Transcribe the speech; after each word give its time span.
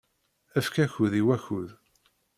Efk 0.57 0.75
akud 0.83 1.13
i 1.19 1.21
wakud 1.27 1.69